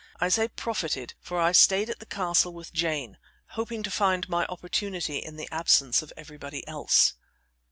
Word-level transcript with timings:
I 0.19 0.29
say 0.29 0.45
I 0.45 0.47
profited, 0.47 1.13
for 1.19 1.39
I 1.39 1.51
stayed 1.51 1.87
at 1.87 1.99
the 1.99 2.07
castle 2.07 2.55
with 2.55 2.73
Jane, 2.73 3.19
hoping 3.49 3.83
to 3.83 3.91
find 3.91 4.27
my 4.27 4.47
opportunity 4.47 5.17
in 5.17 5.35
the 5.35 5.47
absence 5.51 6.01
of 6.01 6.11
everybody 6.17 6.67
else. 6.67 7.13